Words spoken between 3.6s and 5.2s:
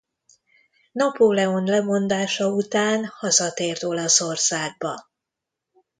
Olaszországba.